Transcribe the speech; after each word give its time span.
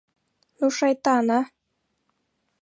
Ну, 0.59 0.65
шайтан, 0.77 1.27
а! 1.39 1.39